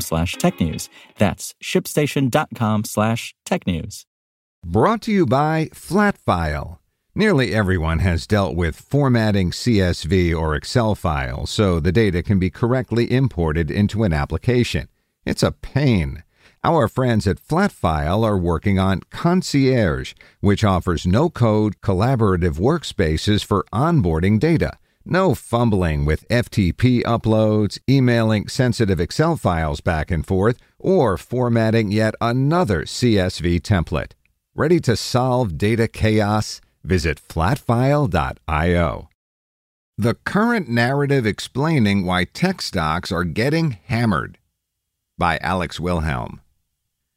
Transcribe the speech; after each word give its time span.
slash 0.00 0.36
technews. 0.36 0.88
That's 1.18 1.54
shipstation.com 1.62 2.84
slash 2.84 3.34
tech 3.44 3.66
news. 3.66 4.06
Brought 4.64 5.02
to 5.02 5.12
you 5.12 5.26
by 5.26 5.66
Flatfile. 5.74 6.78
Nearly 7.14 7.54
everyone 7.54 8.00
has 8.00 8.26
dealt 8.26 8.56
with 8.56 8.74
formatting 8.74 9.50
CSV 9.50 10.36
or 10.36 10.56
Excel 10.56 10.94
files 10.94 11.50
so 11.50 11.78
the 11.78 11.92
data 11.92 12.22
can 12.22 12.38
be 12.38 12.50
correctly 12.50 13.12
imported 13.12 13.70
into 13.70 14.02
an 14.02 14.12
application. 14.12 14.88
It's 15.24 15.42
a 15.42 15.52
pain. 15.52 16.24
Our 16.64 16.88
friends 16.88 17.26
at 17.26 17.36
Flatfile 17.36 18.24
are 18.24 18.38
working 18.38 18.78
on 18.78 19.02
Concierge, 19.10 20.14
which 20.40 20.64
offers 20.64 21.06
no 21.06 21.28
code 21.28 21.80
collaborative 21.82 22.58
workspaces 22.58 23.44
for 23.44 23.66
onboarding 23.72 24.40
data. 24.40 24.78
No 25.06 25.34
fumbling 25.34 26.06
with 26.06 26.26
FTP 26.28 27.02
uploads, 27.02 27.78
emailing 27.88 28.48
sensitive 28.48 28.98
Excel 28.98 29.36
files 29.36 29.82
back 29.82 30.10
and 30.10 30.26
forth, 30.26 30.58
or 30.78 31.18
formatting 31.18 31.90
yet 31.90 32.14
another 32.22 32.84
CSV 32.84 33.60
template. 33.60 34.12
Ready 34.54 34.80
to 34.80 34.96
solve 34.96 35.58
data 35.58 35.88
chaos? 35.88 36.62
Visit 36.82 37.20
flatfile.io. 37.28 39.08
The 39.98 40.14
current 40.14 40.68
narrative 40.70 41.26
explaining 41.26 42.06
why 42.06 42.24
tech 42.24 42.62
stocks 42.62 43.12
are 43.12 43.24
getting 43.24 43.72
hammered 43.84 44.38
by 45.18 45.36
Alex 45.38 45.78
Wilhelm. 45.78 46.40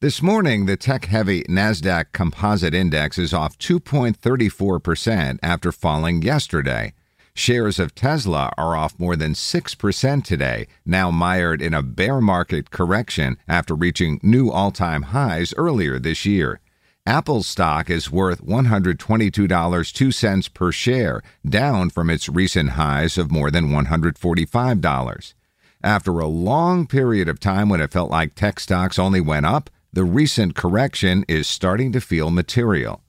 This 0.00 0.20
morning, 0.20 0.66
the 0.66 0.76
tech 0.76 1.04
heavy 1.06 1.44
NASDAQ 1.44 2.12
Composite 2.12 2.74
Index 2.74 3.18
is 3.18 3.32
off 3.32 3.56
2.34% 3.58 5.38
after 5.42 5.72
falling 5.72 6.22
yesterday. 6.22 6.92
Shares 7.38 7.78
of 7.78 7.94
Tesla 7.94 8.50
are 8.58 8.74
off 8.74 8.98
more 8.98 9.14
than 9.14 9.32
6% 9.32 10.24
today, 10.24 10.66
now 10.84 11.12
mired 11.12 11.62
in 11.62 11.72
a 11.72 11.84
bear 11.84 12.20
market 12.20 12.72
correction 12.72 13.36
after 13.46 13.76
reaching 13.76 14.18
new 14.24 14.50
all 14.50 14.72
time 14.72 15.02
highs 15.02 15.54
earlier 15.56 16.00
this 16.00 16.26
year. 16.26 16.58
Apple 17.06 17.44
stock 17.44 17.90
is 17.90 18.10
worth 18.10 18.44
$122.02 18.44 20.52
per 20.52 20.72
share, 20.72 21.22
down 21.48 21.90
from 21.90 22.10
its 22.10 22.28
recent 22.28 22.70
highs 22.70 23.16
of 23.16 23.30
more 23.30 23.52
than 23.52 23.68
$145. 23.68 25.34
After 25.80 26.18
a 26.18 26.26
long 26.26 26.88
period 26.88 27.28
of 27.28 27.38
time 27.38 27.68
when 27.68 27.80
it 27.80 27.92
felt 27.92 28.10
like 28.10 28.34
tech 28.34 28.58
stocks 28.58 28.98
only 28.98 29.20
went 29.20 29.46
up, 29.46 29.70
the 29.92 30.02
recent 30.02 30.56
correction 30.56 31.24
is 31.28 31.46
starting 31.46 31.92
to 31.92 32.00
feel 32.00 32.32
material. 32.32 33.00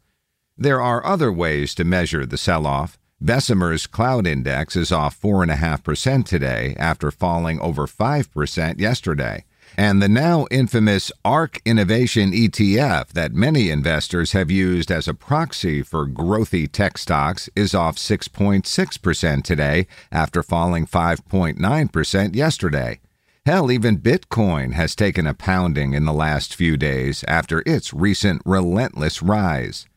There 0.55 0.80
are 0.80 1.03
other 1.03 1.33
ways 1.33 1.73
to 1.73 1.83
measure 1.83 2.27
the 2.27 2.38
sell 2.38 2.67
off. 2.67 2.99
Bessemer's 3.22 3.86
cloud 3.86 4.25
index 4.25 4.77
is 4.77 4.93
off 4.93 5.20
4.5% 5.20 6.26
today 6.26 6.73
after 6.80 7.11
falling 7.11 7.60
over 7.60 7.86
5% 7.86 8.80
yesterday. 8.80 9.43
And 9.77 10.02
the 10.02 10.08
now 10.08 10.48
infamous 10.49 11.11
ARK 11.26 11.61
Innovation 11.66 12.32
ETF 12.32 13.10
that 13.10 13.33
many 13.33 13.70
investors 13.70 14.32
have 14.32 14.49
used 14.49 14.89
as 14.89 15.08
a 15.08 15.14
proxy 15.14 15.82
for 15.82 16.08
growthy 16.08 16.71
tech 16.71 16.98
stocks 16.98 17.49
is 17.58 17.76
off 17.76 17.98
6.6% 17.98 19.43
today 19.43 19.88
after 20.14 20.42
falling 20.42 20.86
5.9% 20.86 22.36
yesterday. 22.36 22.99
Hell, 23.45 23.70
even 23.70 23.99
Bitcoin 23.99 24.73
has 24.73 24.95
taken 24.95 25.27
a 25.27 25.33
pounding 25.33 25.93
in 25.93 26.05
the 26.05 26.14
last 26.14 26.55
few 26.55 26.77
days 26.77 27.26
after 27.27 27.64
its 27.66 27.93
recent 27.93 28.42
relentless 28.45 29.22
rise. 29.22 29.89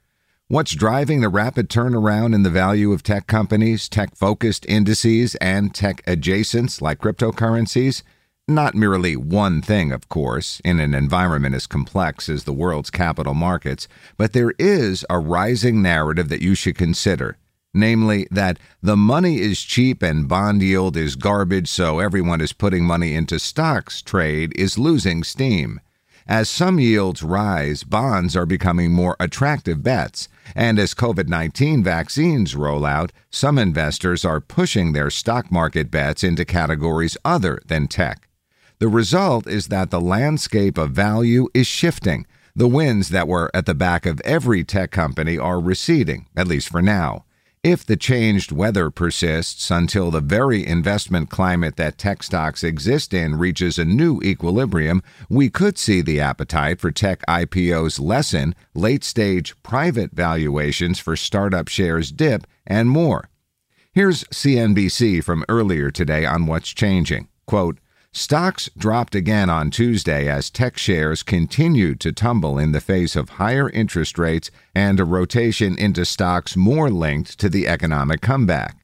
What's 0.53 0.75
driving 0.75 1.23
the 1.23 1.31
rapid 1.31 1.71
turnaround 1.71 2.35
in 2.35 2.43
the 2.43 2.51
value 2.51 2.93
of 2.93 3.03
tech 3.03 3.27
companies, 3.27 3.89
tech 3.89 4.15
focused 4.15 4.67
indices, 4.69 5.35
and 5.37 5.75
tech 5.75 6.05
adjacents 6.05 6.83
like 6.83 6.99
cryptocurrencies? 6.99 8.03
Not 8.47 8.75
merely 8.75 9.17
one 9.17 9.63
thing, 9.63 9.93
of 9.93 10.11
course, 10.11 10.61
in 10.63 10.79
an 10.79 10.93
environment 10.93 11.55
as 11.55 11.67
complex 11.67 12.29
as 12.29 12.45
the 12.45 12.53
world's 12.53 12.91
capital 12.91 13.33
markets, 13.33 13.89
but 14.19 14.35
there 14.35 14.53
is 14.59 15.07
a 15.09 15.19
rising 15.19 15.81
narrative 15.81 16.29
that 16.29 16.43
you 16.43 16.55
should 16.55 16.77
consider. 16.77 17.39
Namely, 17.73 18.29
that 18.31 18.59
the 18.83 18.95
money 18.95 19.41
is 19.41 19.63
cheap 19.63 20.03
and 20.03 20.29
bond 20.29 20.61
yield 20.61 20.99
is 20.99 21.17
garbage, 21.17 21.69
so 21.69 21.99
everyone 21.99 22.43
is 22.43 22.53
putting 22.53 22.85
money 22.85 23.15
into 23.15 23.39
stocks 23.39 24.03
trade 24.03 24.53
is 24.55 24.77
losing 24.77 25.25
steam. 25.25 25.81
As 26.29 26.49
some 26.49 26.79
yields 26.79 27.23
rise, 27.23 27.83
bonds 27.83 28.37
are 28.37 28.47
becoming 28.47 28.93
more 28.93 29.17
attractive 29.19 29.83
bets. 29.83 30.29
And 30.55 30.79
as 30.79 30.95
COVID 30.95 31.29
19 31.29 31.83
vaccines 31.83 32.55
roll 32.55 32.85
out, 32.85 33.13
some 33.31 33.59
investors 33.59 34.25
are 34.25 34.41
pushing 34.41 34.93
their 34.93 35.11
stock 35.11 35.51
market 35.51 35.91
bets 35.91 36.23
into 36.23 36.45
categories 36.45 37.17
other 37.25 37.61
than 37.67 37.89
tech. 37.89 38.29
The 38.79 38.89
result 38.89 39.47
is 39.47 39.69
that 39.69 39.91
the 39.91 40.01
landscape 40.01 40.77
of 40.77 40.91
value 40.91 41.49
is 41.55 41.67
shifting. 41.67 42.27
The 42.55 42.69
winds 42.69 43.09
that 43.11 43.29
were 43.29 43.51
at 43.55 43.67
the 43.67 43.75
back 43.75 44.07
of 44.07 44.21
every 44.25 44.65
tech 44.65 44.91
company 44.91 45.39
are 45.39 45.61
receding, 45.61 46.27
at 46.37 46.49
least 46.49 46.69
for 46.69 46.83
now. 46.83 47.25
If 47.65 47.87
the 47.87 47.97
changed 47.97 48.51
weather 48.51 48.91
persists 48.91 49.71
until 49.71 50.11
the 50.11 50.21
very 50.21 50.67
investment 50.67 51.31
climate 51.31 51.77
that 51.77 51.97
tech 51.97 52.25
stocks 52.25 52.65
exist 52.65 53.15
in 53.15 53.37
reaches 53.37 53.79
a 53.79 53.85
new 53.85 54.21
equilibrium, 54.21 55.01
we 55.29 55.49
could 55.49 55.79
see 55.79 56.01
the 56.01 56.19
appetite 56.19 56.81
for 56.81 56.91
tech 56.91 57.25
IPOs 57.29 58.01
lessen, 58.01 58.57
late 58.75 59.05
stage 59.05 59.55
private 59.63 60.11
valuations 60.11 60.99
for 60.99 61.15
startup 61.15 61.69
shares 61.69 62.11
dip, 62.11 62.49
and 62.67 62.91
more. 62.91 63.29
Here's 63.93 64.25
CNBC 64.25 65.23
from 65.23 65.45
earlier 65.49 65.93
today 65.93 66.25
on 66.27 66.49
what's 66.49 66.71
changing. 66.71 67.29
Quote, 67.47 67.79
Stocks 68.15 68.69
dropped 68.77 69.15
again 69.15 69.49
on 69.49 69.71
Tuesday 69.71 70.29
as 70.29 70.51
tech 70.51 70.77
shares 70.77 71.23
continued 71.23 71.99
to 72.01 72.13
tumble 72.13 72.59
in 72.59 72.73
the 72.73 72.81
face 72.81 73.17
of 73.17 73.31
higher 73.31 73.71
interest 73.71 74.19
rates 74.19 74.51
and 74.75 75.01
a 75.01 75.05
rotation 75.05 75.79
into 75.79 76.05
stocks 76.05 76.55
more 76.55 76.91
linked 76.91 77.39
to 77.39 77.49
the 77.49 77.67
economic 77.67 78.21
comeback. 78.21 78.77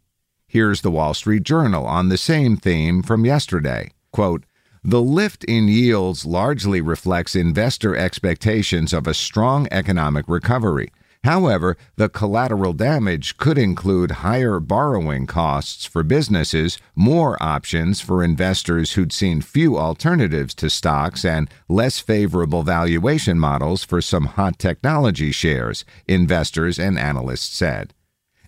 Here's 0.47 0.81
the 0.81 0.91
Wall 0.91 1.13
Street 1.13 1.43
Journal 1.43 1.85
on 1.85 2.09
the 2.09 2.17
same 2.17 2.57
theme 2.57 3.03
from 3.03 3.27
yesterday. 3.27 3.91
Quote, 4.13 4.45
the 4.83 5.03
lift 5.03 5.45
in 5.45 5.69
yields 5.69 6.25
largely 6.25 6.81
reflects 6.81 7.37
investor 7.37 7.95
expectations 7.95 8.95
of 8.95 9.07
a 9.07 9.13
strong 9.13 9.69
economic 9.71 10.27
recovery, 10.27 10.91
However, 11.29 11.77
the 11.97 12.09
collateral 12.09 12.73
damage 12.73 13.37
could 13.37 13.59
include 13.59 14.23
higher 14.25 14.59
borrowing 14.61 15.27
costs 15.27 15.85
for 15.85 16.03
businesses, 16.03 16.79
more 16.97 17.37
options 17.43 18.01
for 18.01 18.25
investors 18.25 18.93
who'd 18.93 19.13
seen 19.13 19.43
few 19.43 19.77
alternatives 19.77 20.55
to 20.55 20.71
stocks, 20.71 21.27
and 21.27 21.51
less 21.69 21.99
favorable 21.99 22.63
valuation 22.63 23.39
models 23.39 23.85
for 23.85 24.01
some 24.01 24.25
hot 24.25 24.59
technology 24.59 25.31
shares, 25.31 25.85
investors 26.07 26.79
and 26.79 26.99
analysts 26.99 27.55
said. 27.55 27.93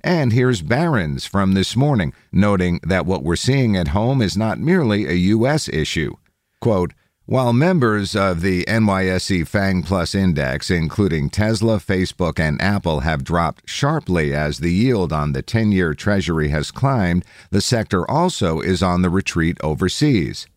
And 0.03 0.33
here's 0.33 0.63
Barron's 0.63 1.27
from 1.27 1.53
this 1.53 1.77
morning, 1.77 2.15
noting 2.33 2.81
that 2.83 3.05
what 3.05 3.23
we're 3.23 3.37
seeing 3.37 3.77
at 3.77 3.89
home 3.89 4.23
is 4.23 4.39
not 4.39 4.59
merely 4.59 5.07
a 5.07 5.13
U.S. 5.37 5.69
issue. 5.69 6.15
Quote, 6.63 6.95
while 7.31 7.53
members 7.53 8.17
of 8.17 8.41
the 8.41 8.65
NYSE 8.65 9.47
FANG 9.47 9.85
Plus 9.85 10.17
index, 10.17 10.69
including 10.69 11.31
Tesla, 11.31 11.77
Facebook, 11.79 12.41
and 12.41 12.61
Apple, 12.61 13.01
have 13.01 13.23
dropped 13.23 13.71
sharply 13.71 14.35
as 14.35 14.59
the 14.59 14.73
yield 14.73 15.13
on 15.13 15.31
the 15.31 15.41
10 15.41 15.71
year 15.71 15.95
Treasury 15.95 16.49
has 16.49 16.73
climbed, 16.73 17.25
the 17.53 17.61
sector 17.61 18.11
also 18.11 18.59
is 18.59 18.83
on 18.83 19.03
the 19.03 19.11
retreat 19.11 19.57
overseas. 19.63 20.49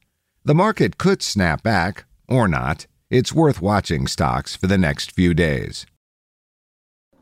The 0.46 0.56
market 0.56 0.98
could 0.98 1.22
snap 1.22 1.62
back, 1.62 2.06
or 2.28 2.48
not. 2.48 2.88
It's 3.12 3.32
worth 3.32 3.62
watching 3.62 4.08
stocks 4.08 4.56
for 4.56 4.66
the 4.66 4.80
next 4.80 5.12
few 5.12 5.36
days. 5.36 5.86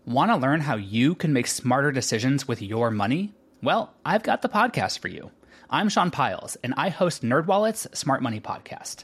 Want 0.05 0.31
to 0.31 0.37
learn 0.37 0.61
how 0.61 0.77
you 0.77 1.13
can 1.13 1.33
make 1.33 1.47
smarter 1.47 1.91
decisions 1.91 2.47
with 2.47 2.61
your 2.61 2.89
money? 2.89 3.33
Well, 3.61 3.93
I've 4.05 4.23
got 4.23 4.43
the 4.43 4.47
podcast 4.47 4.99
for 4.99 5.09
you. 5.09 5.29
I'm 5.69 5.89
Sean 5.89 6.09
Pyles, 6.09 6.55
and 6.63 6.73
I 6.77 6.87
host 6.87 7.21
NerdWallet's 7.21 7.99
Smart 7.99 8.21
Money 8.21 8.39
Podcast 8.39 9.03